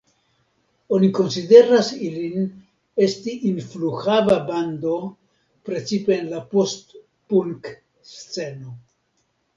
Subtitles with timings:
[0.95, 2.47] Oni konsideras ilin
[3.07, 4.95] esti influhava bando
[5.69, 8.75] precipe en la post-punk-sceno.